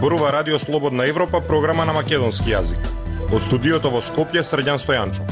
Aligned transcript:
зборува 0.00 0.32
Радио 0.32 0.58
Слободна 0.58 1.08
Европа, 1.08 1.40
програма 1.40 1.84
на 1.84 1.92
македонски 1.92 2.54
јазик. 2.54 2.86
Од 3.28 3.42
студиото 3.44 3.90
во 3.92 4.00
Скопје, 4.00 4.40
Срđан 4.40 4.80
Стојанчо. 4.80 5.26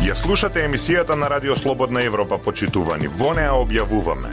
Ја 0.00 0.16
слушате 0.16 0.64
емисијата 0.64 1.12
на 1.12 1.28
Радио 1.28 1.56
Слободна 1.56 2.06
Европа, 2.08 2.40
почитувани. 2.40 3.12
Во 3.20 3.34
неа 3.36 3.52
објавуваме 3.52 4.32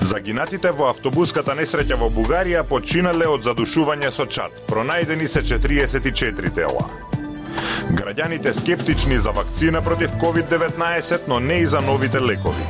Загинатите 0.00 0.74
во 0.74 0.90
автобуската 0.90 1.54
несреќа 1.54 1.94
во 1.94 2.10
Бугарија 2.10 2.66
починале 2.66 3.30
од 3.30 3.46
задушување 3.46 4.10
со 4.10 4.26
чат. 4.26 4.50
Пронајдени 4.66 5.30
се 5.30 5.46
44 5.46 6.54
тела. 6.58 7.11
Граѓаните 7.92 8.52
скептични 8.52 9.18
за 9.18 9.30
вакцина 9.30 9.82
против 9.82 10.10
COVID-19, 10.10 11.20
но 11.28 11.40
не 11.40 11.54
и 11.54 11.66
за 11.66 11.80
новите 11.80 12.20
лекови. 12.20 12.64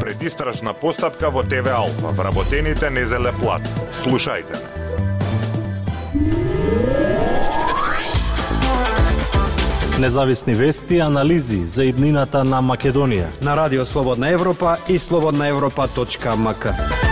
Предистражна 0.00 0.74
постапка 0.74 1.30
во 1.30 1.42
ТВ 1.42 1.66
Алфа. 1.66 2.14
Вработените 2.14 2.90
не 2.90 3.06
зеле 3.06 3.32
плат. 3.32 3.62
Слушајте 4.02 4.52
не. 4.52 4.82
Независни 10.02 10.54
вести 10.54 10.94
и 10.94 11.00
анализи 11.00 11.66
за 11.66 11.84
иднината 11.84 12.44
на 12.44 12.58
Македонија. 12.62 13.28
На 13.42 13.56
Радио 13.56 13.86
Слободна 13.86 14.30
Европа 14.30 14.76
и 14.88 14.98
слободнаевропа.мк. 14.98 17.11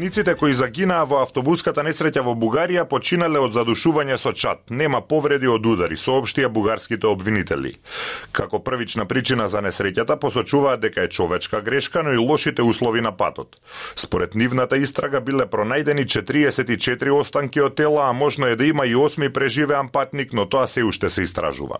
Патниците 0.00 0.32
кои 0.34 0.54
загинаа 0.56 1.04
во 1.04 1.18
автобуската 1.20 1.82
несреќа 1.84 2.22
во 2.24 2.32
Бугарија 2.32 2.86
починале 2.88 3.36
од 3.44 3.52
задушување 3.52 4.16
со 4.16 4.30
чат. 4.32 4.62
Нема 4.72 5.02
повреди 5.04 5.48
од 5.52 5.66
удари, 5.68 5.98
соопштија 6.00 6.48
бугарските 6.48 7.04
обвинители. 7.04 7.74
Како 8.32 8.62
првична 8.64 9.04
причина 9.04 9.44
за 9.52 9.60
несреќата 9.60 10.14
посочуваат 10.16 10.80
дека 10.80 11.02
е 11.04 11.10
човечка 11.12 11.60
грешка, 11.60 12.00
но 12.02 12.14
и 12.14 12.16
лошите 12.16 12.64
услови 12.64 13.02
на 13.04 13.12
патот. 13.12 13.58
Според 13.94 14.34
нивната 14.34 14.78
истрага 14.80 15.20
биле 15.20 15.44
пронајдени 15.44 16.06
44 16.08 17.12
останки 17.12 17.60
од 17.60 17.76
тела, 17.76 18.06
а 18.08 18.12
можно 18.16 18.46
е 18.46 18.56
да 18.56 18.64
има 18.64 18.86
и 18.86 18.96
осми 18.96 19.28
преживеан 19.28 19.90
патник, 19.92 20.32
но 20.32 20.46
тоа 20.48 20.64
се 20.66 20.80
уште 20.80 21.10
се 21.10 21.26
истражува. 21.28 21.76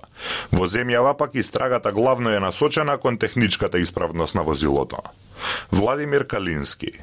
Во 0.52 0.68
земјава 0.68 1.16
пак 1.16 1.40
истрагата 1.40 1.92
главно 1.92 2.36
е 2.36 2.40
насочена 2.40 2.98
кон 2.98 3.16
техничката 3.16 3.78
исправност 3.78 4.34
на 4.34 4.42
возилото. 4.42 5.00
Владимир 5.72 6.26
Калински 6.26 7.00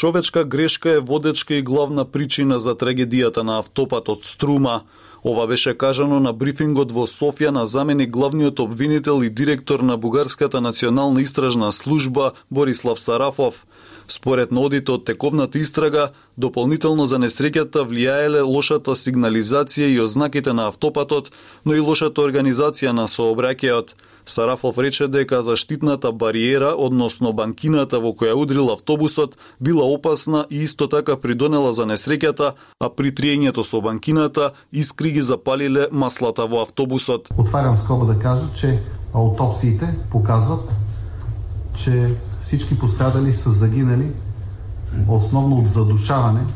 Човечка 0.00 0.44
грешка 0.44 0.90
е 0.90 0.98
водечка 0.98 1.54
и 1.54 1.62
главна 1.62 2.04
причина 2.04 2.58
за 2.58 2.72
трагедијата 2.72 3.42
на 3.44 3.58
автопатот 3.58 4.24
Струма. 4.24 4.80
Ова 5.24 5.46
беше 5.46 5.74
кажано 5.74 6.20
на 6.20 6.32
брифингот 6.32 6.88
во 6.88 7.04
Софија 7.04 7.50
на 7.52 7.66
замени 7.66 8.06
главниот 8.06 8.60
обвинител 8.64 9.20
и 9.22 9.28
директор 9.30 9.80
на 9.80 9.98
Бугарската 9.98 10.60
национална 10.60 11.20
истражна 11.20 11.72
служба 11.72 12.32
Борислав 12.50 13.00
Сарафов. 13.00 13.66
Според 14.08 14.52
нодите 14.52 14.98
тековната 15.04 15.58
истрага, 15.58 16.08
дополнително 16.38 17.04
за 17.04 17.18
несреќата 17.20 17.84
влијаеле 17.84 18.40
лошата 18.40 18.96
сигнализација 18.96 19.84
и 19.84 20.00
ознаките 20.00 20.52
на 20.52 20.68
автопатот, 20.72 21.28
но 21.66 21.74
и 21.74 21.80
лошата 21.80 22.24
организација 22.24 22.96
на 22.96 23.04
сообраќајот. 23.04 23.92
Сарафов 24.30 24.78
рече 24.78 25.08
дека 25.08 25.42
заштитната 25.42 26.12
бариера, 26.12 26.74
односно 26.78 27.32
банкината 27.32 27.98
во 28.00 28.14
која 28.14 28.36
удрил 28.38 28.70
автобусот, 28.70 29.36
била 29.60 29.84
опасна 29.84 30.46
и 30.50 30.62
исто 30.62 30.86
така 30.86 31.16
придонела 31.16 31.72
за 31.72 31.86
несреќата, 31.90 32.54
а 32.80 32.88
при 32.94 33.10
триењето 33.10 33.66
со 33.66 33.80
банкината 33.80 34.52
искри 34.72 35.10
ги 35.10 35.22
запалиле 35.22 35.88
маслата 35.92 36.46
во 36.46 36.62
автобусот. 36.62 37.28
Отварям 37.38 37.76
скоба 37.76 38.06
да 38.06 38.18
кажа, 38.18 38.46
че 38.54 38.78
аутопсиите 39.14 39.94
показват, 40.10 40.70
че 41.74 42.14
всички 42.40 42.78
пострадали 42.78 43.32
са 43.32 43.50
загинали 43.50 44.12
основно 45.08 45.58
од 45.58 45.66
задушаване 45.66 46.46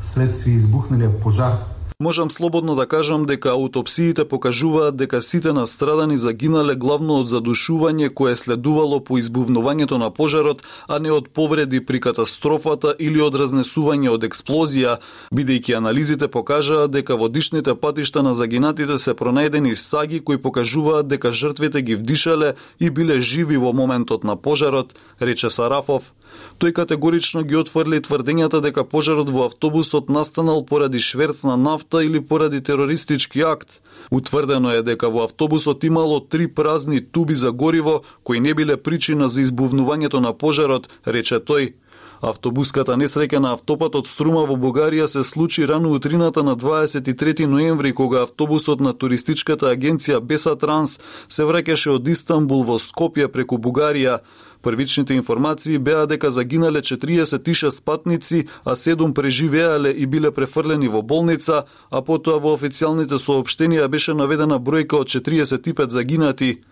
следствие 0.00 0.56
избухналија 0.56 1.12
пожар 1.22 1.60
Можам 2.00 2.30
слободно 2.30 2.74
да 2.76 2.86
кажам 2.86 3.24
дека 3.26 3.50
аутопсиите 3.50 4.24
покажуваат 4.24 4.96
дека 4.96 5.20
сите 5.20 5.52
настрадани 5.52 6.18
загинале 6.18 6.76
главно 6.78 7.16
од 7.18 7.26
задушување 7.26 8.12
кое 8.14 8.36
следувало 8.36 9.00
по 9.00 9.18
избувнувањето 9.18 9.98
на 9.98 10.10
пожарот, 10.14 10.62
а 10.86 10.98
не 10.98 11.10
од 11.10 11.26
повреди 11.34 11.80
при 11.80 11.98
катастрофата 12.00 12.94
или 12.98 13.18
од 13.20 13.34
разнесување 13.34 14.12
од 14.14 14.26
експлозија, 14.28 15.00
бидејќи 15.34 15.74
анализите 15.76 16.28
покажаа 16.28 16.86
дека 16.86 17.16
во 17.16 17.28
дишните 17.28 17.74
патишта 17.74 18.22
на 18.22 18.34
загинатите 18.34 18.98
се 18.98 19.16
пронајдени 19.18 19.74
саги 19.74 20.20
кои 20.20 20.38
покажуваат 20.38 21.08
дека 21.08 21.32
жртвите 21.32 21.82
ги 21.82 21.96
вдишале 21.96 22.54
и 22.78 22.90
биле 22.90 23.18
живи 23.20 23.56
во 23.56 23.72
моментот 23.72 24.22
на 24.22 24.36
пожарот, 24.36 24.94
рече 25.18 25.50
Сарафов. 25.50 26.14
Тој 26.60 26.72
категорично 26.76 27.42
ги 27.42 27.56
отфрли 27.56 27.98
тврдењата 28.04 28.60
дека 28.62 28.84
пожарот 28.84 29.30
во 29.30 29.46
автобусот 29.48 30.08
настанал 30.08 30.62
поради 30.62 31.00
шверц 31.02 31.42
на 31.42 31.56
нафта 31.56 31.87
или 31.94 32.20
поради 32.20 32.60
терористички 32.60 33.40
акт. 33.40 33.82
Утврдено 34.10 34.70
е 34.70 34.82
дека 34.82 35.10
во 35.10 35.24
автобусот 35.24 35.84
имало 35.84 36.20
три 36.20 36.48
празни 36.48 37.00
туби 37.00 37.34
за 37.34 37.52
гориво 37.52 38.02
кои 38.24 38.40
не 38.40 38.54
биле 38.54 38.76
причина 38.76 39.28
за 39.28 39.42
избувнувањето 39.42 40.20
на 40.20 40.32
пожарот, 40.32 40.88
рече 41.06 41.40
тој. 41.40 41.72
Автобуската 42.20 42.96
несреќа 42.98 43.38
на 43.38 43.52
автопатот 43.54 44.08
Струма 44.10 44.42
во 44.46 44.56
Бугарија 44.58 45.06
се 45.06 45.22
случи 45.22 45.66
рано 45.66 45.92
утрината 45.94 46.42
на 46.42 46.56
23 46.56 47.46
ноември 47.46 47.92
кога 47.92 48.22
автобусот 48.22 48.80
на 48.80 48.92
туристичката 48.92 49.70
агенција 49.70 50.20
Беса 50.20 50.56
Транс 50.58 50.98
се 51.28 51.46
враќаше 51.46 51.94
од 51.94 52.08
Истанбул 52.08 52.64
во 52.64 52.78
Скопје 52.82 53.28
преку 53.28 53.58
Бугарија. 53.58 54.18
Првичните 54.62 55.14
информации 55.14 55.78
беа 55.78 56.06
дека 56.06 56.30
загинале 56.30 56.80
46 56.80 57.82
патници, 57.82 58.46
а 58.64 58.74
7 58.76 59.12
преживеале 59.14 59.90
и 59.90 60.06
биле 60.06 60.30
префрлени 60.30 60.88
во 60.88 61.02
болница, 61.02 61.64
а 61.90 62.02
потоа 62.02 62.40
во 62.42 62.56
официјалните 62.56 63.18
соопштенија 63.22 63.88
беше 63.88 64.14
наведена 64.14 64.58
бројка 64.58 64.98
од 64.98 65.08
45 65.08 65.90
загинати. 65.90 66.62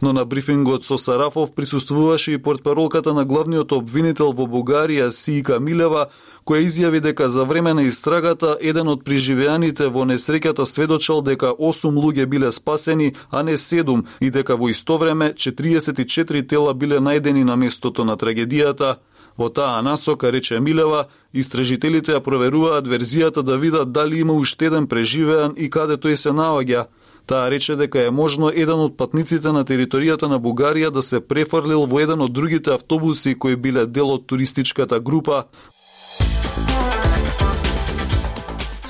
Но 0.00 0.12
на 0.12 0.24
брифингот 0.24 0.84
со 0.84 0.98
Сарафов 0.98 1.54
присуствуваше 1.54 2.32
и 2.32 2.38
портпаролката 2.38 3.14
на 3.14 3.24
главниот 3.24 3.72
обвинител 3.72 4.32
во 4.32 4.46
Бугарија 4.46 5.10
Сиика 5.10 5.60
Милева, 5.60 6.08
која 6.44 6.64
изјави 6.66 7.00
дека 7.00 7.28
за 7.28 7.44
време 7.44 7.74
на 7.74 7.82
истрагата 7.82 8.56
еден 8.60 8.88
од 8.88 9.04
преживеаните 9.04 9.88
во 9.88 10.04
несреќата 10.04 10.64
сведочал 10.64 11.22
дека 11.22 11.54
8 11.58 11.96
луѓе 11.96 12.26
биле 12.26 12.52
спасени, 12.52 13.14
а 13.30 13.42
не 13.42 13.56
7 13.56 14.04
и 14.20 14.30
дека 14.30 14.56
во 14.56 14.68
исто 14.68 14.98
време 14.98 15.32
44 15.32 16.48
тела 16.48 16.74
биле 16.74 17.00
најдени 17.00 17.44
на 17.44 17.56
местото 17.56 18.04
на 18.04 18.16
трагедијата. 18.16 18.96
Во 19.36 19.48
таа 19.48 19.82
насока, 19.82 20.30
рече 20.30 20.60
Милева, 20.60 21.08
истражителите 21.32 22.12
ја 22.12 22.20
проверуваат 22.20 22.86
верзијата 22.86 23.42
да 23.42 23.56
видат 23.56 23.92
дали 23.92 24.20
има 24.20 24.32
уште 24.32 24.66
еден 24.66 24.86
преживеан 24.86 25.54
и 25.56 25.70
каде 25.70 25.96
тој 25.96 26.14
се 26.14 26.30
наоѓа. 26.30 26.86
Таа 27.26 27.50
рече 27.50 27.76
дека 27.76 28.04
е 28.04 28.10
можно 28.10 28.50
еден 28.52 28.78
од 28.84 28.96
патниците 28.96 29.52
на 29.52 29.64
територијата 29.64 30.28
на 30.28 30.38
Бугарија 30.38 30.90
да 30.90 31.02
се 31.02 31.20
префрлил 31.20 31.86
во 31.86 32.00
еден 32.00 32.20
од 32.20 32.32
другите 32.32 32.74
автобуси 32.74 33.34
кои 33.34 33.56
биле 33.56 33.86
дел 33.86 34.12
од 34.12 34.26
туристичката 34.26 35.00
група. 35.00 35.46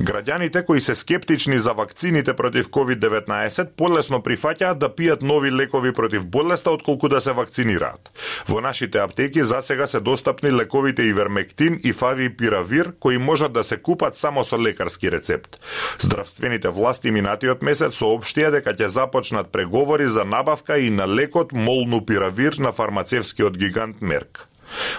Граѓаните 0.00 0.62
кои 0.64 0.80
се 0.80 0.94
скептични 0.94 1.58
за 1.60 1.72
вакцините 1.76 2.32
против 2.32 2.70
COVID-19 2.72 3.74
полесно 3.76 4.22
прифаќаат 4.24 4.78
да 4.80 4.88
пијат 4.88 5.20
нови 5.20 5.50
лекови 5.52 5.92
против 5.92 6.24
болеста 6.24 6.72
отколку 6.72 7.10
да 7.12 7.20
се 7.20 7.34
вакцинираат. 7.36 8.08
Во 8.48 8.62
нашите 8.64 8.98
аптеки 8.98 9.44
за 9.44 9.60
сега 9.60 9.86
се 9.86 10.00
достапни 10.00 10.52
лековите 10.52 11.02
Ивермектин 11.02 11.80
и 11.84 11.92
Фавипиравир 11.92 12.92
кои 13.00 13.18
можат 13.18 13.52
да 13.52 13.62
се 13.62 13.76
купат 13.76 14.16
само 14.16 14.44
со 14.44 14.58
лекарски 14.58 15.12
рецепт. 15.12 15.60
Здравствените 16.00 16.68
власти 16.68 17.12
минатиот 17.12 17.60
месец 17.62 18.00
соопштија 18.00 18.56
дека 18.56 18.72
ќе 18.72 18.88
започнат 18.88 19.52
преговори 19.52 20.08
за 20.08 20.24
набавка 20.24 20.78
и 20.78 20.90
на 20.90 21.04
лекот 21.04 21.52
Молнупиравир 21.52 22.56
на 22.58 22.72
фармацевскиот 22.72 23.58
гигант 23.58 24.00
Мерк. 24.00 24.46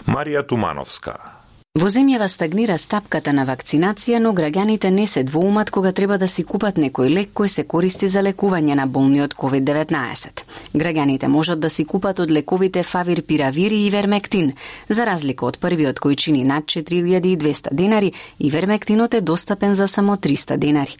Марија 0.06 0.46
Тумановска 0.46 1.41
Во 1.80 1.88
земјава 1.88 2.26
стагнира 2.28 2.76
стапката 2.76 3.32
на 3.32 3.46
вакцинација, 3.48 4.18
но 4.20 4.34
граѓаните 4.36 4.90
не 4.92 5.06
се 5.08 5.22
двоумат 5.24 5.70
кога 5.72 5.94
треба 5.96 6.18
да 6.20 6.28
си 6.28 6.44
купат 6.44 6.76
некој 6.76 7.08
лек 7.08 7.30
кој 7.32 7.48
се 7.48 7.64
користи 7.64 8.10
за 8.12 8.20
лекување 8.20 8.76
на 8.76 8.86
болни 8.92 9.22
од 9.24 9.32
COVID-19. 9.40 10.44
Граѓаните 10.76 11.30
можат 11.32 11.62
да 11.64 11.70
си 11.70 11.86
купат 11.86 12.20
од 12.20 12.32
лековите 12.32 12.84
Фавир 12.84 13.22
пиравири 13.22 13.86
и 13.86 13.90
вермектин, 13.90 14.52
За 14.90 15.06
разлика 15.06 15.46
од 15.46 15.60
првиот 15.64 16.02
кој 16.04 16.18
чини 16.20 16.44
над 16.44 16.66
4200 16.66 17.72
денари, 17.72 18.12
вермектинот 18.40 19.14
е 19.14 19.22
достапен 19.22 19.74
за 19.74 19.88
само 19.88 20.18
300 20.18 20.58
денари. 20.58 20.98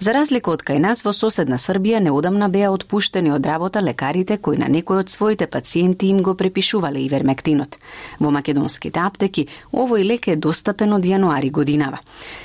За 0.00 0.12
разлика 0.12 0.50
од 0.50 0.60
кај 0.60 0.84
нас 0.84 1.00
во 1.02 1.14
соседна 1.16 1.56
Србија 1.56 2.02
неодамна 2.04 2.50
беа 2.50 2.68
отпуштени 2.70 3.32
од 3.32 3.46
работа 3.46 3.80
лекарите 3.80 4.36
кои 4.36 4.60
на 4.60 4.68
некој 4.68 5.00
од 5.00 5.08
своите 5.08 5.46
пациенти 5.46 6.12
им 6.12 6.20
го 6.20 6.34
препишувале 6.34 7.00
и 7.00 7.08
вермектинот. 7.08 7.78
Во 8.20 8.30
македонските 8.30 9.00
аптеки 9.00 9.48
овој 9.72 10.09
лек 10.10 10.28
е 10.28 10.36
достапен 10.36 10.92
од 10.92 11.06
јануари 11.06 11.50
годинава. 11.50 12.00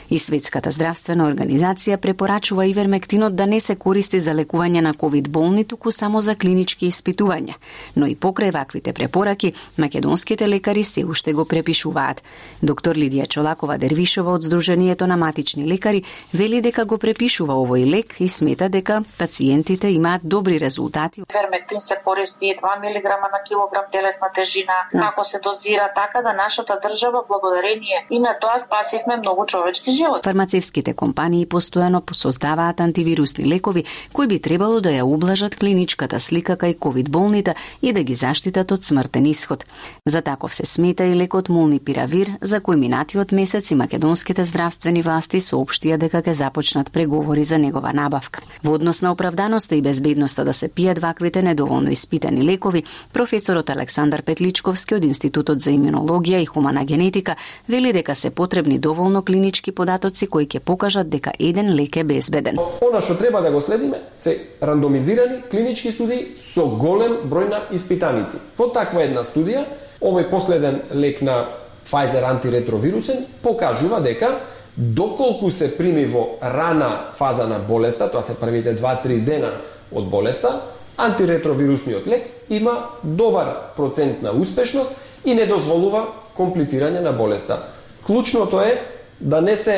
И 0.10 0.20
Светската 0.22 0.70
здравствена 0.70 1.26
организација 1.26 1.98
препорачува 1.98 2.68
ивермектинот 2.70 3.36
да 3.36 3.48
не 3.50 3.60
се 3.60 3.76
користи 3.76 4.20
за 4.20 4.36
лекување 4.38 4.84
на 4.86 4.94
ковид 4.94 5.30
болни, 5.30 5.64
туку 5.66 5.92
само 5.92 6.22
за 6.22 6.36
клинички 6.36 6.86
испитувања. 6.86 7.56
Но 7.96 8.06
и 8.06 8.16
покрај 8.16 8.54
ваквите 8.54 8.94
препораки, 8.94 9.54
македонските 9.78 10.48
лекари 10.50 10.84
се 10.84 11.06
уште 11.06 11.34
го 11.34 11.46
препишуваат. 11.46 12.22
Доктор 12.62 12.96
Лидија 12.96 13.28
Чолакова 13.28 13.78
Дервишова 13.82 14.36
од 14.38 14.46
Сдруженијето 14.46 15.10
на 15.10 15.18
матични 15.18 15.66
лекари 15.66 16.04
вели 16.34 16.62
дека 16.62 16.86
го 16.86 16.98
препишува 17.02 17.58
овој 17.58 17.90
лек 17.90 18.16
и 18.20 18.30
смета 18.30 18.70
дека 18.70 19.02
пациентите 19.18 19.90
имаат 19.90 20.22
добри 20.24 20.60
резултати. 20.60 21.24
Вермектин 21.34 21.80
се 21.80 21.98
користи 22.04 22.54
2 22.62 22.78
мг 22.78 23.04
на 23.34 23.42
килограм 23.48 23.90
телесна 23.92 24.30
тежина, 24.36 24.78
како 24.92 25.24
се 25.24 25.40
дозира 25.40 25.90
така 25.96 26.22
да 26.22 26.34
нашата 26.34 26.80
држава 26.84 27.26
поверение 27.56 28.06
и 28.10 28.20
на 28.20 28.34
тоа 28.40 28.60
спасивме 28.60 29.18
многу 29.18 29.46
човечки 29.46 29.92
живот. 29.92 30.24
Фармацевските 30.24 30.94
компании 30.94 31.46
постојано 31.48 32.02
создаваат 32.14 32.82
антивирусни 32.82 33.46
лекови 33.46 33.86
кои 34.14 34.28
би 34.28 34.40
требало 34.40 34.82
да 34.82 34.90
ја 34.90 35.04
ублажат 35.04 35.56
клиничката 35.56 36.20
слика 36.20 36.58
кај 36.58 36.78
ковид 36.80 37.10
болните 37.10 37.56
и 37.82 37.94
да 37.94 38.04
ги 38.04 38.16
заштитат 38.16 38.72
од 38.72 38.84
смртен 38.84 39.26
исход. 39.26 39.66
За 40.06 40.22
таков 40.22 40.56
се 40.56 40.66
смета 40.66 41.06
и 41.06 41.16
лекот 41.16 41.50
Мулнипиравир, 41.50 42.38
за 42.42 42.60
кој 42.60 42.76
минатиот 42.76 43.32
месец 43.32 43.72
и 43.72 43.76
македонските 43.76 44.44
здравствени 44.44 45.02
власти 45.02 45.40
соопштија 45.40 45.98
дека 45.98 46.22
ќе 46.22 46.32
започнат 46.32 46.92
преговори 46.92 47.44
за 47.44 47.58
негова 47.58 47.94
набавка. 47.94 48.42
Во 48.64 48.74
однос 48.74 49.02
на 49.02 49.12
оправданоста 49.12 49.76
и 49.76 49.82
безбедноста 49.82 50.44
да 50.44 50.54
се 50.54 50.70
пијат 50.70 51.00
ваквите 51.00 51.42
недоволно 51.42 51.92
испитани 51.92 52.44
лекови, 52.44 52.84
професорот 53.14 53.70
Александар 53.70 54.22
Петличковски 54.22 54.96
од 54.96 55.04
Институтот 55.04 55.62
за 55.62 55.72
имунологија 55.72 56.42
и 56.42 56.46
хумана 56.46 56.86
генетика 56.86 57.36
вели 57.70 57.94
дека 57.94 58.16
се 58.16 58.30
потребни 58.30 58.80
доволно 58.80 59.24
клинички 59.24 59.72
податоци 59.72 60.28
кои 60.28 60.48
ќе 60.48 60.60
покажат 60.60 61.10
дека 61.10 61.32
еден 61.40 61.76
лек 61.76 61.98
е 61.98 62.04
безбеден. 62.04 62.58
Она 62.82 63.02
што 63.02 63.18
треба 63.18 63.42
да 63.42 63.52
го 63.52 63.62
следиме 63.62 64.02
се 64.16 64.40
рандомизирани 64.62 65.42
клинички 65.52 65.92
студии 65.92 66.36
со 66.38 66.66
голем 66.66 67.26
број 67.30 67.50
на 67.50 67.62
испитаници. 67.72 68.38
Во 68.58 68.70
таква 68.70 69.04
една 69.04 69.24
студија, 69.24 69.66
овој 70.02 70.30
последен 70.30 70.82
лек 70.94 71.22
на 71.22 71.46
Pfizer 71.86 72.24
антиретровирусен 72.24 73.26
покажува 73.44 74.02
дека 74.02 74.40
доколку 74.78 75.52
се 75.52 75.78
прими 75.78 76.06
во 76.06 76.38
рана 76.42 77.12
фаза 77.16 77.48
на 77.48 77.60
болеста, 77.60 78.10
тоа 78.12 78.24
се 78.24 78.36
првите 78.36 78.76
2-3 78.76 79.24
дена 79.24 79.52
од 79.92 80.10
болеста, 80.10 80.62
антиретровирусниот 80.98 82.08
лек 82.08 82.28
има 82.50 82.90
добар 83.04 83.76
процент 83.78 84.22
на 84.22 84.32
успешност 84.32 84.96
и 85.26 85.34
не 85.34 85.46
дозволува 85.46 86.08
комплицирање 86.38 87.02
на 87.02 87.12
болеста. 87.12 87.60
Клучното 88.06 88.62
е 88.62 88.82
да 89.20 89.42
не 89.42 89.56
се 89.58 89.78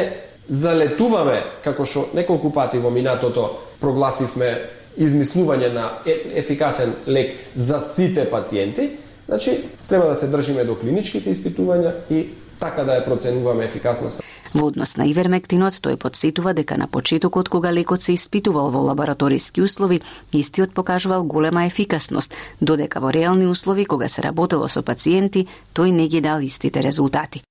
залетуваме, 0.49 1.41
како 1.63 1.85
што 1.85 2.07
неколку 2.15 2.51
пати 2.53 2.79
во 2.79 2.89
минатото 2.89 3.49
прогласивме 3.81 4.55
измислување 4.97 5.69
на 5.73 5.89
ефикасен 6.07 6.93
лек 7.07 7.35
за 7.55 7.79
сите 7.79 8.25
пациенти, 8.29 8.91
значи 9.27 9.59
треба 9.89 10.07
да 10.09 10.15
се 10.15 10.27
држиме 10.27 10.63
до 10.63 10.75
клиничките 10.75 11.33
испитувања 11.35 11.93
и 12.09 12.27
така 12.59 12.83
да 12.83 12.97
ја 12.97 13.05
проценуваме 13.05 13.65
ефикасноста. 13.65 14.23
Во 14.53 14.67
однос 14.67 14.95
на 14.97 15.07
ивермектинот, 15.07 15.79
тој 15.83 15.97
подсетува 15.97 16.53
дека 16.53 16.77
на 16.77 16.87
почетокот 16.87 17.49
кога 17.49 17.71
лекот 17.71 18.01
се 18.01 18.13
испитувал 18.13 18.71
во 18.71 18.81
лабораториски 18.81 19.61
услови, 19.61 20.01
истиот 20.31 20.73
покажувал 20.73 21.23
голема 21.23 21.65
ефикасност, 21.65 22.33
додека 22.61 22.99
во 22.99 23.11
реални 23.11 23.47
услови 23.47 23.85
кога 23.85 24.07
се 24.07 24.21
работело 24.21 24.67
со 24.67 24.81
пациенти, 24.81 25.47
тој 25.73 25.91
не 25.91 26.07
ги 26.07 26.21
дал 26.21 26.39
истите 26.39 26.83
резултати. 26.83 27.43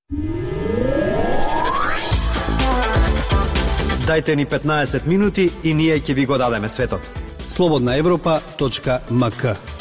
Дайте 4.07 4.37
ни 4.37 4.47
15 4.47 5.07
минути 5.07 5.51
и 5.65 5.75
ние 5.75 6.01
ќе 6.01 6.15
ви 6.15 6.27
го 6.27 6.39
дадеме 6.39 6.69
светот. 6.69 7.01
Слободна 7.49 7.97
Европа.мк 7.97 9.76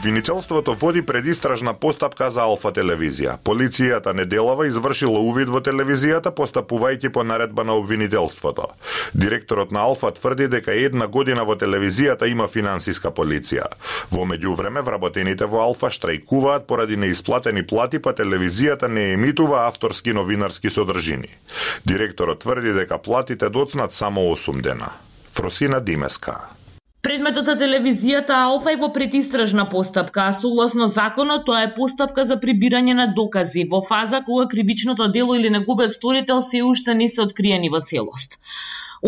Обвинителството 0.00 0.72
води 0.74 1.02
предистражна 1.02 1.74
постапка 1.74 2.30
за 2.32 2.46
Алфа 2.48 2.70
телевизија. 2.72 3.34
Полицијата 3.44 4.14
неделава 4.16 4.64
извршила 4.64 5.20
увид 5.20 5.50
во 5.52 5.60
телевизијата 5.60 6.30
постапувајќи 6.32 7.10
по 7.12 7.20
наредба 7.20 7.66
на 7.68 7.74
обвинителството. 7.76 8.70
Директорот 9.12 9.74
на 9.76 9.82
Алфа 9.84 10.08
тврди 10.16 10.46
дека 10.48 10.72
една 10.72 11.06
година 11.06 11.44
во 11.44 11.52
телевизијата 11.52 12.30
има 12.32 12.46
финансиска 12.48 13.10
полиција. 13.12 13.66
Во 14.10 14.24
меѓувреме 14.24 14.80
вработените 14.80 15.44
во 15.44 15.60
Алфа 15.66 15.90
штрајкуваат 15.92 16.64
поради 16.64 16.96
неисплатени 16.96 17.66
плати, 17.66 18.00
па 18.00 18.14
телевизијата 18.16 18.88
не 18.88 19.12
емитува 19.18 19.66
авторски 19.66 20.16
новинарски 20.16 20.70
содржини. 20.70 21.28
Директорот 21.84 22.40
тврди 22.40 22.72
дека 22.72 22.98
платите 22.98 23.52
доцнат 23.52 23.92
само 23.92 24.20
8 24.32 24.62
дена. 24.62 24.96
Фросина 25.36 25.80
Димеска. 25.80 26.59
Предметот 27.00 27.46
за 27.48 27.52
телевизијата 27.56 28.34
Алфа 28.46 28.74
е 28.74 28.76
во 28.80 28.90
предистражна 28.92 29.62
постапка, 29.74 30.24
а 30.28 30.32
согласно 30.36 30.88
законот 30.94 31.46
тоа 31.46 31.62
е 31.64 31.70
постапка 31.76 32.24
за 32.30 32.36
прибирање 32.42 32.96
на 32.98 33.06
докази 33.18 33.62
во 33.70 33.80
фаза 33.86 34.20
кога 34.26 34.44
кривичното 34.50 35.06
дело 35.14 35.36
или 35.38 35.52
неговиот 35.54 35.94
сторител 35.94 36.42
се 36.48 36.60
уште 36.70 36.94
не 36.98 37.08
се 37.08 37.22
откриени 37.22 37.70
во 37.72 37.80
целост. 37.92 38.36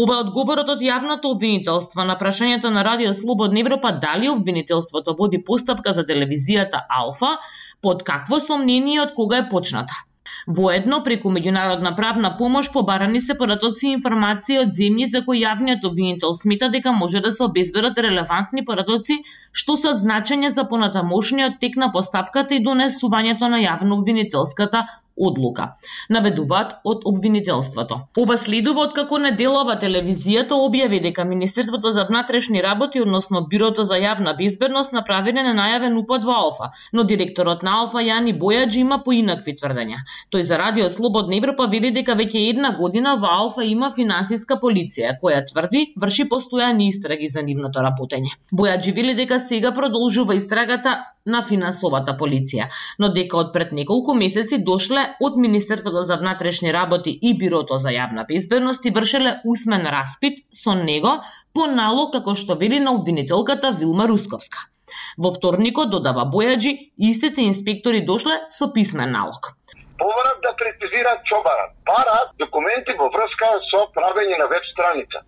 Ова 0.05 0.17
одговорот 0.25 0.73
од 0.73 0.87
јавното 0.87 1.35
обвинителство 1.37 2.07
на 2.09 2.17
прашањето 2.23 2.73
на 2.73 2.85
Радио 2.89 3.13
Слободна 3.19 3.61
Европа 3.61 3.93
дали 4.07 4.33
обвинителството 4.33 5.17
води 5.19 5.43
постапка 5.51 5.93
за 5.93 6.07
телевизијата 6.09 6.81
Алфа, 6.89 7.35
под 7.83 8.09
какво 8.09 8.41
сомнение 8.41 9.03
од 9.05 9.13
кога 9.21 9.45
е 9.45 9.49
почната. 9.53 10.01
Воедно, 10.47 10.99
преку 11.07 11.31
меѓународна 11.35 11.93
правна 11.97 12.31
помош 12.39 12.71
побарани 12.73 13.21
се 13.21 13.37
податоци 13.43 13.87
и 13.89 13.93
информации 13.97 14.59
од 14.63 14.73
земји 14.79 15.09
за 15.15 15.23
кои 15.27 15.43
јавниот 15.43 15.87
обвинител 15.91 16.35
смета 16.41 16.71
дека 16.77 16.93
може 16.99 17.23
да 17.27 17.33
се 17.37 17.45
обезбедат 17.49 17.99
релевантни 18.07 18.65
податоци 18.65 19.19
што 19.63 19.77
се 19.77 19.93
од 19.93 20.03
значење 20.05 20.53
за 20.59 20.67
понатамошниот 20.75 21.59
тек 21.65 21.79
на 21.85 21.93
постапката 21.97 22.59
и 22.59 22.65
донесувањето 22.69 23.51
на 23.55 23.63
јавно 23.65 23.99
обвинителската 24.01 24.87
одлука, 25.17 25.77
наведуваат 26.09 26.75
од 26.85 27.03
обвинителството. 27.07 27.99
Ова 28.19 28.37
следува 28.37 28.87
од 28.87 28.95
како 28.97 29.19
неделова 29.19 29.77
телевизијата 29.81 30.57
објави 30.57 31.01
дека 31.03 31.25
Министерството 31.25 31.93
за 31.93 32.05
внатрешни 32.09 32.63
работи, 32.63 33.01
односно 33.01 33.45
Бирото 33.51 33.85
за 33.85 33.99
јавна 34.01 34.35
безбедност, 34.39 34.93
направиле 34.93 35.45
ненајавен 35.47 35.99
упад 35.99 36.25
во 36.25 36.37
Алфа, 36.47 36.71
но 36.93 37.05
директорот 37.05 37.63
на 37.63 37.79
Алфа 37.83 38.03
Јани 38.05 38.35
Бојаджи 38.39 38.83
има 38.83 39.03
поинакви 39.05 39.55
тврдења. 39.61 40.03
Тој 40.33 40.43
за 40.49 40.59
Радио 40.59 40.89
Слободна 40.91 41.37
Европа 41.37 41.67
вели 41.67 41.91
дека 41.91 42.17
веќе 42.19 42.49
една 42.51 42.73
година 42.79 43.17
во 43.21 43.33
Алфа 43.37 43.65
има 43.65 43.93
финансиска 43.97 44.59
полиција, 44.63 45.17
која 45.23 45.45
тврди 45.49 45.87
врши 45.97 46.29
постојани 46.29 46.89
истраги 46.89 47.29
за 47.29 47.43
нивното 47.43 47.85
работење. 47.85 48.37
Бојаджи 48.53 48.95
вели 48.95 49.15
дека 49.15 49.41
сега 49.41 49.73
продолжува 49.73 50.35
истрагата 50.35 50.99
на 51.27 51.43
финансовата 51.47 52.17
полиција, 52.19 52.69
но 52.99 53.13
дека 53.15 53.39
од 53.39 53.53
пред 53.53 53.73
неколку 53.73 54.15
месеци 54.15 54.59
дошле 54.65 55.05
од 55.21 55.37
Министерството 55.37 56.05
за 56.09 56.17
внатрешни 56.17 56.73
работи 56.73 57.13
и 57.23 57.35
Бирото 57.39 57.79
за 57.79 57.95
јавна 57.95 58.27
безбедност 58.29 58.85
и 58.87 58.91
вршеле 58.91 59.39
усмен 59.45 59.87
распит 59.87 60.45
со 60.65 60.75
него 60.75 61.21
по 61.55 61.67
налог 61.67 62.13
како 62.13 62.35
што 62.35 62.59
вели 62.59 62.81
на 62.81 62.95
обвинителката 62.99 63.73
Вилма 63.79 64.07
Русковска. 64.09 64.69
Во 65.17 65.33
вторникот 65.33 65.91
додава 65.91 66.25
Бојаджи, 66.35 66.73
истите 66.99 67.47
инспектори 67.49 68.01
дошле 68.05 68.39
со 68.51 68.73
писмен 68.73 69.13
налог. 69.13 69.53
Поварат 69.99 70.41
да 70.43 70.53
прецизираат 70.57 71.25
чобарат. 71.25 71.73
Парат 71.87 72.33
документи 72.39 72.97
во 72.99 73.09
врска 73.15 73.53
со 73.71 73.85
правење 73.97 74.39
на 74.41 74.49
веб 74.53 74.65
страница. 74.73 75.23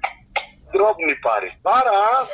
Дробни 0.72 1.14
пари. 1.22 1.52
Пара 1.62 2.24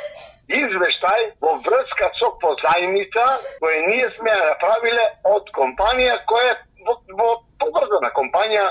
извештај 0.49 1.21
во 1.41 1.57
врска 1.65 2.11
со 2.19 2.31
позајмица 2.41 3.25
која 3.61 3.79
ние 3.89 4.09
сме 4.17 4.31
ја 4.31 4.49
направиле 4.53 5.05
од 5.35 5.51
компанија 5.57 6.17
која 6.29 6.51
е 6.53 6.57
во, 6.85 6.97
во 7.19 7.29
поврзана 7.61 8.11
компанија 8.17 8.65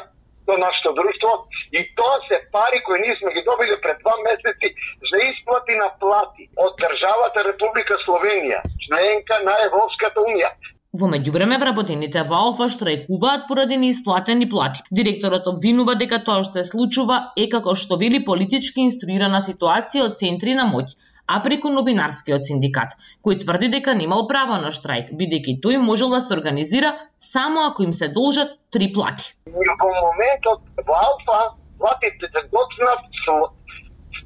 до 0.47 0.55
нашето 0.61 0.93
друштво 0.99 1.33
и 1.73 1.81
тоа 1.97 2.17
се 2.29 2.37
пари 2.53 2.79
кои 2.87 3.01
ние 3.01 3.17
сме 3.21 3.33
ги 3.35 3.43
добили 3.51 3.77
пред 3.83 3.97
два 4.05 4.15
месеци 4.29 4.69
за 5.11 5.17
исплати 5.31 5.75
на 5.83 5.89
плати 6.01 6.49
од 6.65 6.73
државата 6.81 7.45
Република 7.49 7.97
Словенија, 8.05 8.61
членка 8.85 9.41
на 9.49 9.55
Европската 9.69 10.21
Унија. 10.21 10.53
Во 10.95 11.09
меѓувреме 11.11 11.57
вработените 11.59 12.23
во 12.29 12.37
Алфа 12.49 12.69
штрајкуваат 12.71 13.49
поради 13.49 13.77
неисплатени 13.83 14.47
плати. 14.49 14.85
Директорот 14.99 15.49
обвинува 15.51 15.97
дека 16.03 16.21
тоа 16.29 16.45
што 16.47 16.61
се 16.61 16.71
случува 16.71 17.17
е 17.45 17.49
како 17.55 17.75
што 17.75 17.99
вели 18.03 18.21
политички 18.29 18.85
инструирана 18.85 19.41
ситуација 19.49 20.05
од 20.11 20.21
центри 20.21 20.55
на 20.55 20.69
моќ, 20.71 20.93
а 21.27 21.41
преку 21.43 21.71
новинарскиот 21.73 22.45
синдикат, 22.47 22.97
кој 23.25 23.41
тврди 23.45 23.71
дека 23.73 23.95
немал 23.97 24.27
право 24.29 24.61
на 24.61 24.73
штрајк, 24.77 25.13
бидејќи 25.17 25.59
тој 25.65 25.81
можел 25.81 26.13
да 26.13 26.21
се 26.21 26.35
организира 26.37 26.95
само 27.19 27.67
ако 27.71 27.83
им 27.83 27.93
се 27.93 28.09
должат 28.09 28.59
три 28.71 28.93
плати. 28.93 29.33
Во 29.47 29.91
моментот 29.91 30.61
во 30.87 30.95
Алфа 31.09 31.41
платите 31.79 32.19
да 32.21 32.29
се 32.35 32.49
доцнат 32.53 33.07
со 33.25 33.39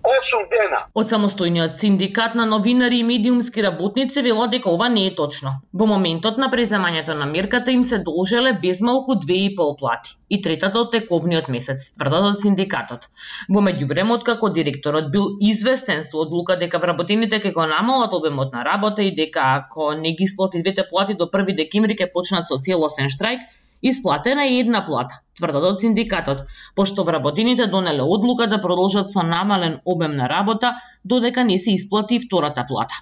8 0.07 0.45
дена. 0.51 0.79
Од 0.95 1.11
самостојниот 1.11 1.81
синдикат 1.81 2.35
на 2.39 2.45
новинари 2.47 3.01
и 3.01 3.07
медиумски 3.07 3.63
работници 3.65 4.23
велат 4.23 4.53
дека 4.55 4.71
ова 4.71 4.89
не 4.89 5.07
е 5.09 5.15
точно. 5.15 5.53
Во 5.73 5.87
моментот 5.91 6.39
на 6.39 6.49
преземањето 6.53 7.17
на 7.19 7.27
мерката 7.27 7.75
им 7.75 7.85
се 7.85 7.99
должеле 7.99 8.53
безмалку 8.63 9.19
2,5 9.27 9.77
плати 9.79 10.17
и 10.29 10.41
третата 10.43 10.81
од 10.81 10.93
тековниот 10.93 11.49
месец, 11.49 11.89
тврдат 11.99 12.31
од 12.31 12.43
синдикатот. 12.47 13.09
Во 13.49 13.63
меѓувреме, 13.65 14.15
откако 14.15 14.51
директорот 14.55 15.11
бил 15.13 15.31
известен 15.53 16.03
со 16.07 16.23
одлука 16.25 16.59
дека 16.61 16.79
вработените 16.79 17.41
ќе 17.41 17.53
го 17.53 17.67
намалат 17.67 18.15
обемот 18.15 18.53
на 18.53 18.65
работа 18.65 19.03
и 19.03 19.15
дека 19.15 19.47
ако 19.61 19.93
не 19.95 20.15
ги 20.15 20.29
исплати 20.31 20.63
двете 20.63 20.85
плати 20.91 21.15
до 21.15 21.27
1 21.27 21.57
декември 21.63 21.97
ќе 21.97 22.13
почнат 22.13 22.47
со 22.47 22.59
целосен 22.59 23.11
штрајк, 23.15 23.49
Исплатена 23.83 24.45
е 24.45 24.59
една 24.59 24.85
плата, 24.87 25.21
тврдат 25.39 25.65
од 25.73 25.81
синдикатот, 25.81 26.41
пошто 26.75 27.05
вработените 27.05 27.67
донеле 27.67 28.03
одлука 28.03 28.49
да 28.51 28.61
продолжат 28.61 29.13
со 29.13 29.23
намален 29.23 29.79
обем 29.85 30.17
на 30.17 30.29
работа 30.29 30.75
додека 31.05 31.45
не 31.45 31.59
се 31.59 31.71
исплати 31.71 32.21
втората 32.21 32.65
плата. 32.69 32.95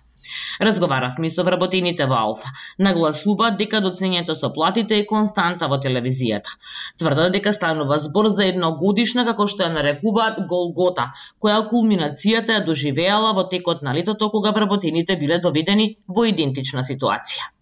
Разговаравме 0.61 1.31
со 1.31 1.45
вработените 1.45 2.07
во 2.11 2.17
Алфа. 2.19 2.51
Нагласуваат 2.87 3.59
дека 3.61 3.81
доцењето 3.85 4.35
со 4.41 4.51
платите 4.57 4.99
е 4.99 5.07
константа 5.13 5.69
во 5.73 5.79
телевизијата. 5.87 6.57
Тврдат 6.99 7.33
дека 7.37 7.53
станува 7.57 7.99
збор 8.09 8.29
за 8.39 8.49
едногодишна, 8.51 9.25
како 9.31 9.47
што 9.47 9.65
ја 9.67 9.73
нарекуваат, 9.79 10.43
голгота, 10.53 11.09
која 11.41 11.63
кулминацијата 11.71 12.59
ја 12.59 12.67
доживеала 12.67 13.33
во 13.39 13.49
текот 13.55 13.87
на 13.87 13.95
летото 13.95 14.31
кога 14.31 14.53
вработените 14.61 15.17
биле 15.17 15.39
доведени 15.49 15.91
во 16.09 16.27
идентична 16.35 16.85
ситуација. 16.93 17.53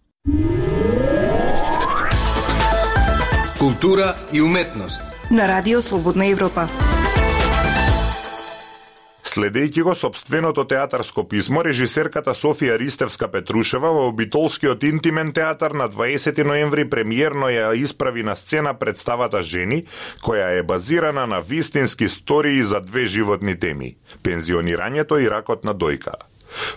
Култура 3.65 4.15
и 4.33 4.41
уметност. 4.41 5.03
На 5.31 5.47
Радио 5.47 5.81
Слободна 5.81 6.27
Европа. 6.29 6.67
Следејќи 9.25 9.81
го 9.81 9.95
собственото 9.97 10.67
театарско 10.69 11.23
писмо, 11.25 11.63
режисерката 11.65 12.35
Софија 12.37 12.75
Ристевска 12.77 13.25
Петрушева 13.33 13.89
во 13.89 14.03
обитолскиот 14.11 14.85
интимен 14.85 15.31
театар 15.33 15.73
на 15.73 15.87
20 15.89 16.43
ноември 16.45 16.85
премиерно 16.89 17.49
ја 17.49 17.71
исправи 17.73 18.21
на 18.23 18.35
сцена 18.35 18.75
представата 18.77 19.41
Жени, 19.41 19.87
која 20.21 20.59
е 20.59 20.61
базирана 20.63 21.25
на 21.25 21.39
вистински 21.41 22.09
стории 22.09 22.61
за 22.63 22.83
две 22.85 23.07
животни 23.07 23.57
теми– 23.59 23.95
пензионирањето 24.23 25.17
и 25.17 25.25
ракот 25.25 25.65
на 25.65 25.73
дојка. 25.73 26.13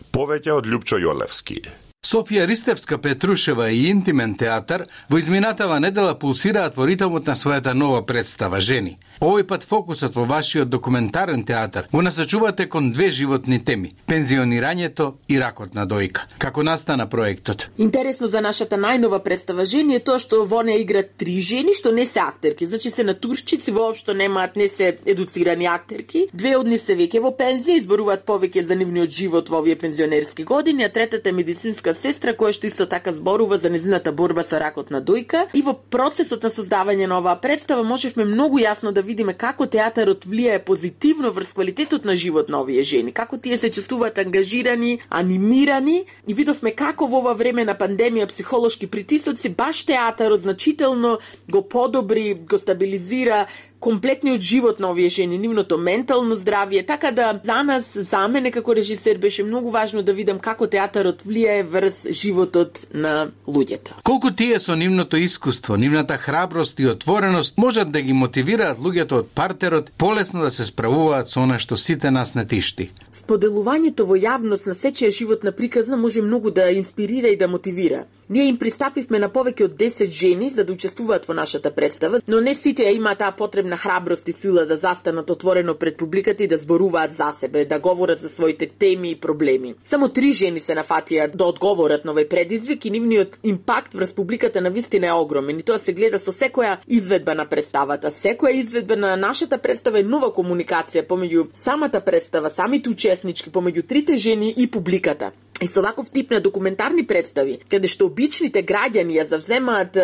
Повеќе 0.09 0.57
од 0.57 0.65
Лјупчо 0.65 1.05
Јолевски. 1.05 1.88
Софија 2.07 2.47
Ристевска 2.47 2.99
Петрушева 2.99 3.71
и 3.71 3.89
Интимен 3.91 4.37
театар 4.39 4.85
во 5.11 5.19
изминатава 5.19 5.81
недела 5.81 6.15
пулсираат 6.15 6.77
во 6.77 6.85
ритмот 6.87 7.27
на 7.27 7.35
својата 7.35 7.73
нова 7.75 8.05
представа 8.07 8.61
Жени. 8.61 9.01
Овој 9.19 9.43
пат 9.43 9.65
фокусот 9.67 10.15
во 10.15 10.23
вашиот 10.23 10.71
документарен 10.71 11.43
театар 11.43 11.89
го 11.93 12.03
насочувате 12.03 12.69
кон 12.69 12.93
две 12.93 13.11
животни 13.11 13.59
теми– 13.65 13.97
пензионирањето 14.07 15.17
и 15.29 15.41
ракот 15.41 15.75
на 15.75 15.89
дојка. 15.91 16.29
Како 16.39 16.63
настана 16.63 17.09
проектот? 17.11 17.67
Интересно 17.79 18.29
за 18.29 18.41
нашата 18.41 18.77
најнова 18.79 19.19
представа 19.19 19.65
Жени 19.65 19.97
е 19.97 19.99
тоа 19.99 20.23
што 20.23 20.45
во 20.47 20.63
неа 20.63 20.79
играат 20.79 21.17
три 21.19 21.41
жени 21.43 21.75
што 21.75 21.91
не 21.91 22.07
се 22.07 22.21
актерки, 22.21 22.67
значи 22.67 22.95
се 22.95 23.03
натуршчици, 23.03 23.75
воопшто 23.75 24.15
немаат 24.15 24.55
не 24.55 24.69
се 24.69 24.97
едуцирани 25.05 25.67
актерки. 25.67 26.29
Две 26.33 26.55
од 26.57 26.71
нив 26.71 26.81
се 26.81 26.95
веќе 26.95 27.19
во 27.27 27.35
пензија, 27.35 27.83
изборуваат 27.83 28.23
повеќе 28.23 28.63
за 28.63 28.79
нивниот 28.79 29.11
живот 29.11 29.51
во 29.51 29.59
овие 29.59 29.75
пензионерски 29.75 30.45
години, 30.45 30.87
а 30.87 30.95
третата 30.95 31.29
е 31.29 31.33
медицинска 31.33 31.88
медицинска 31.89 31.95
сестра 31.95 32.35
која 32.35 32.53
што 32.53 32.67
исто 32.67 32.87
така 32.87 33.13
зборува 33.13 33.59
за 33.59 33.71
незината 33.71 34.13
борба 34.13 34.43
со 34.43 34.59
ракот 34.59 34.91
на 34.91 35.01
дојка 35.01 35.47
и 35.55 35.63
во 35.63 35.75
процесот 35.75 36.43
на 36.43 36.51
создавање 36.51 37.07
на 37.07 37.19
оваа 37.19 37.37
представа 37.41 37.83
можевме 37.83 38.25
многу 38.25 38.59
јасно 38.59 38.93
да 38.93 39.01
видиме 39.03 39.35
како 39.35 39.67
театарот 39.67 40.25
влијае 40.27 40.59
позитивно 40.65 41.31
врз 41.31 41.53
квалитетот 41.55 42.05
на 42.05 42.17
живот 42.17 42.49
на 42.49 42.61
овие 42.61 42.83
жени, 42.83 43.13
како 43.13 43.39
тие 43.39 43.59
се 43.59 43.71
чувствуваат 43.71 44.19
ангажирани, 44.19 45.01
анимирани 45.09 46.05
и 46.27 46.35
видовме 46.35 46.73
како 46.73 47.07
во 47.07 47.19
ова 47.19 47.35
време 47.35 47.65
на 47.65 47.75
пандемија 47.75 48.29
психолошки 48.29 48.87
притисоци 48.87 49.49
баш 49.49 49.85
театарот 49.85 50.41
значително 50.41 51.19
го 51.51 51.63
подобри, 51.69 52.35
го 52.35 52.59
стабилизира 52.59 53.47
комплетниот 53.81 54.41
живот 54.41 54.81
на 54.81 54.91
овие 54.91 55.09
жени, 55.09 55.39
нивното 55.39 55.79
ментално 55.79 56.37
здравје, 56.37 56.87
така 56.87 57.11
да 57.11 57.41
за 57.43 57.63
нас, 57.63 57.93
за 57.99 58.29
мене 58.29 58.51
како 58.51 58.75
режисер 58.75 59.19
беше 59.19 59.45
многу 59.45 59.71
важно 59.71 60.03
да 60.03 60.13
видам 60.13 60.39
како 60.39 60.67
театарот 60.67 61.23
влијае 61.23 61.63
врз 61.63 62.07
животот 62.11 62.87
на 62.95 63.31
луѓето. 63.47 64.03
Колку 64.03 64.31
тие 64.31 64.59
со 64.61 64.75
нивното 64.75 65.17
искуство, 65.17 65.77
нивната 65.77 66.17
храброст 66.17 66.81
и 66.81 66.87
отвореност 66.87 67.59
можат 67.59 67.93
да 67.93 68.01
ги 68.01 68.13
мотивираат 68.13 68.79
луѓето 68.79 69.23
од 69.23 69.31
партерот 69.35 69.91
полесно 69.99 70.43
да 70.43 70.51
се 70.51 70.65
справуваат 70.65 71.31
со 71.31 71.41
она 71.41 71.59
што 71.59 71.77
сите 71.77 72.11
нас 72.11 72.35
не 72.35 72.47
тишти. 72.47 72.91
Споделувањето 73.15 74.05
во 74.05 74.19
јавност 74.19 74.67
на 74.67 74.75
сечија 74.75 75.11
животна 75.11 75.53
приказна 75.53 75.97
може 75.97 76.23
многу 76.23 76.51
да 76.51 76.71
инспирира 76.71 77.29
и 77.29 77.37
да 77.37 77.49
мотивира. 77.49 78.05
Ние 78.31 78.45
им 78.49 78.59
пристапивме 78.61 79.19
на 79.19 79.31
повеќе 79.33 79.65
од 79.65 79.77
10 79.81 80.11
жени 80.13 80.51
за 80.53 80.65
да 80.69 80.75
учествуваат 80.75 81.25
во 81.25 81.33
нашата 81.35 81.71
представа, 81.73 82.21
но 82.29 82.41
не 82.45 82.53
сите 82.55 82.85
ја 82.85 82.93
имаат 82.93 83.23
таа 83.23 83.33
потребна 83.33 83.77
храброст 83.77 84.29
и 84.29 84.33
сила 84.33 84.67
да 84.69 84.77
застанат 84.77 85.31
отворено 85.31 85.75
пред 85.75 85.97
публиката 85.97 86.45
и 86.45 86.47
да 86.47 86.59
зборуваат 86.59 87.13
за 87.13 87.31
себе, 87.33 87.65
да 87.65 87.79
говорат 87.81 88.21
за 88.21 88.29
своите 88.29 88.67
теми 88.67 89.11
и 89.11 89.17
проблеми. 89.17 89.75
Само 89.85 90.09
три 90.09 90.33
жени 90.33 90.61
се 90.61 90.77
нафатија 90.77 91.31
да 91.33 91.49
одговорат 91.49 92.05
на 92.05 92.13
овој 92.13 92.29
предизвик 92.29 92.85
и 92.85 92.91
нивниот 92.91 93.39
импакт 93.43 93.95
врз 93.95 94.13
публиката 94.13 94.61
на 94.61 94.71
вистина 94.71 95.07
е 95.07 95.13
огромен 95.13 95.59
и 95.59 95.63
тоа 95.63 95.79
се 95.79 95.97
гледа 95.97 96.21
со 96.21 96.33
секоја 96.33 96.77
изведба 96.87 97.35
на 97.35 97.49
представата. 97.49 98.13
Секоја 98.13 98.53
изведба 98.61 98.97
на 98.97 99.17
нашата 99.17 99.59
представа 99.59 100.05
е 100.05 100.05
нова 100.05 100.29
комуникација 100.37 101.07
помеѓу 101.09 101.49
самата 101.55 102.05
представа, 102.05 102.51
самите 102.51 102.91
учеснички, 102.91 103.51
помеѓу 103.51 103.87
трите 103.87 104.17
жени 104.17 104.53
и 104.57 104.67
публиката. 104.67 105.33
И 105.61 105.67
со 105.67 105.83
ваков 105.83 106.11
тип 106.11 106.31
на 106.31 106.41
документарни 106.41 107.03
представи, 107.03 107.59
каде 107.71 107.89
што 107.91 108.07
обичните 108.07 108.63
граѓани 108.63 109.19
ја 109.19 109.25
завземаат 109.27 109.97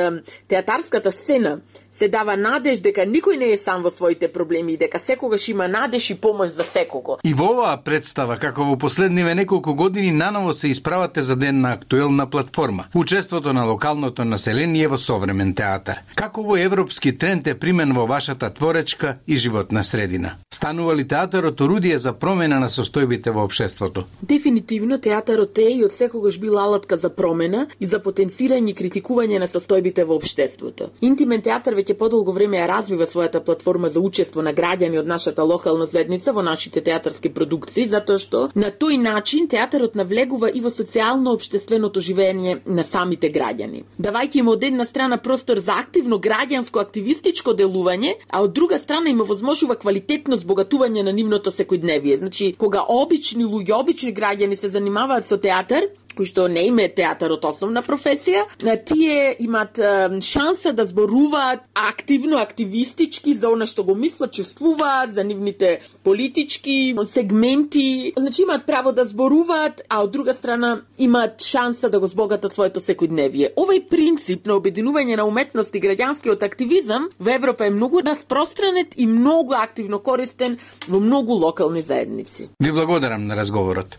театарската 0.50 1.12
сцена, 1.14 1.60
се 1.94 2.08
дава 2.08 2.36
надеж 2.36 2.80
дека 2.82 3.06
никој 3.06 3.38
не 3.38 3.52
е 3.52 3.56
сам 3.56 3.82
во 3.82 3.90
своите 3.90 4.28
проблеми 4.32 4.74
и 4.74 4.76
дека 4.76 4.98
секогаш 4.98 5.48
има 5.48 5.68
надеж 5.68 6.10
и 6.10 6.14
помош 6.14 6.50
за 6.50 6.64
секого. 6.64 7.18
И 7.24 7.34
во 7.34 7.52
оваа 7.54 7.76
представа, 7.84 8.36
како 8.36 8.64
во 8.64 8.76
последниве 8.78 9.34
неколку 9.34 9.74
години, 9.74 10.12
наново 10.12 10.52
се 10.52 10.68
исправате 10.68 11.22
за 11.22 11.36
ден 11.36 11.60
на 11.60 11.72
актуелна 11.72 12.26
платформа. 12.30 12.84
Учеството 12.94 13.52
на 13.52 13.64
локалното 13.64 14.24
население 14.24 14.88
во 14.88 14.98
современ 14.98 15.54
театар. 15.54 16.02
Како 16.14 16.42
во 16.42 16.56
европски 16.58 17.12
тренд 17.18 17.46
е 17.46 17.54
примен 17.54 17.92
во 17.92 18.06
вашата 18.06 18.50
творечка 18.50 19.16
и 19.26 19.36
животна 19.36 19.84
средина? 19.84 20.34
Станува 20.50 20.96
ли 20.96 21.08
театарот 21.08 21.60
орудие 21.60 21.98
за 21.98 22.12
промена 22.12 22.60
на 22.60 22.68
состојбите 22.68 23.30
во 23.30 23.44
општеството? 23.44 24.04
Дефинитивно 24.22 24.98
театарот 24.98 25.58
е 25.58 25.70
и 25.78 25.84
од 25.84 25.92
секогаш 25.92 26.38
бил 26.38 26.58
алатка 26.58 26.96
за 26.96 27.10
промена 27.10 27.66
и 27.80 27.86
за 27.86 28.00
потенцирање 28.00 28.70
и 28.70 28.74
критикување 28.74 29.38
на 29.38 29.46
состојбите 29.46 30.04
во 30.04 30.16
општеството. 30.16 30.90
Интимен 31.00 31.42
театар 31.42 31.74
веќе 31.84 31.96
подолго 32.00 32.32
време 32.32 32.58
ја 32.58 32.66
развива 32.68 33.04
својата 33.04 33.40
платформа 33.44 33.88
за 33.88 34.00
учество 34.00 34.42
на 34.42 34.52
граѓани 34.54 34.98
од 34.98 35.06
нашата 35.06 35.44
локална 35.44 35.86
заедница 35.86 36.32
во 36.32 36.42
нашите 36.42 36.80
театарски 36.80 37.28
продукции, 37.28 37.86
затоа 37.86 38.18
што 38.18 38.48
на 38.54 38.70
тој 38.70 38.96
начин 39.02 39.48
театарот 39.48 39.94
навлегува 39.94 40.50
и 40.50 40.60
во 40.60 40.70
социјално-обштественото 40.72 42.00
живење 42.00 42.60
на 42.66 42.82
самите 42.82 43.30
граѓани. 43.30 43.84
Давајќи 44.00 44.40
им 44.40 44.48
од 44.48 44.64
една 44.64 44.84
страна 44.84 45.18
простор 45.18 45.58
за 45.58 45.76
активно 45.78 46.18
граѓанско 46.18 46.80
активистичко 46.80 47.52
делување, 47.52 48.14
а 48.28 48.42
од 48.42 48.52
друга 48.52 48.78
страна 48.78 49.10
има 49.10 49.24
овозможува 49.24 49.76
квалитетно 49.76 50.36
збогатување 50.36 51.04
на 51.04 51.12
нивното 51.12 51.50
секојдневие. 51.50 52.16
Значи, 52.18 52.54
кога 52.58 52.84
обични 52.88 53.44
луѓе, 53.44 53.76
обични 53.76 54.14
граѓани 54.14 54.56
се 54.56 54.68
занимаваат 54.68 55.26
со 55.26 55.36
театар, 55.36 55.90
кои 56.16 56.26
што 56.26 56.48
не 56.48 56.66
име 56.68 56.88
театарот 56.88 57.44
основна 57.44 57.82
професија, 57.82 58.44
тие 58.86 59.36
имат 59.38 59.80
шанса 60.22 60.72
да 60.72 60.84
зборуваат 60.84 61.64
активно, 61.74 62.38
активистички 62.38 63.34
за 63.34 63.50
она 63.50 63.66
што 63.66 63.84
го 63.84 63.94
мислат, 63.94 64.32
чувствуваат, 64.32 65.14
за 65.14 65.24
нивните 65.24 65.80
политички 66.02 66.94
сегменти. 67.04 68.12
Значи 68.16 68.42
имаат 68.42 68.66
право 68.66 68.92
да 68.92 69.04
зборуваат, 69.04 69.82
а 69.88 70.02
од 70.02 70.12
друга 70.12 70.34
страна 70.34 70.82
имаат 70.98 71.42
шанса 71.42 71.90
да 71.90 72.00
го 72.00 72.06
збогатат 72.06 72.52
своето 72.52 72.80
секојдневие. 72.80 73.54
Овој 73.56 73.84
принцип 73.88 74.46
на 74.46 74.58
обединување 74.58 75.16
на 75.16 75.26
уметност 75.26 75.74
и 75.74 75.82
граѓанскиот 75.82 76.44
активизам 76.44 77.10
во 77.18 77.34
Европа 77.34 77.66
е 77.66 77.74
многу 77.74 78.02
распространет 78.04 78.94
и 78.96 79.06
многу 79.06 79.54
активно 79.54 79.98
користен 79.98 80.58
во 80.88 81.00
многу 81.00 81.32
локални 81.32 81.82
заедници. 81.82 82.48
Ви 82.60 82.72
благодарам 82.72 83.26
на 83.26 83.36
разговорот. 83.36 83.98